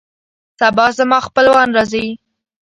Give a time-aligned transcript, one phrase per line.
[0.59, 2.05] سبا زما خپلوان راځي